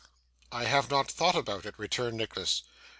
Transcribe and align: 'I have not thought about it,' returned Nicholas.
'I 0.51 0.63
have 0.63 0.89
not 0.89 1.11
thought 1.11 1.35
about 1.35 1.63
it,' 1.63 1.75
returned 1.77 2.17
Nicholas. 2.17 2.63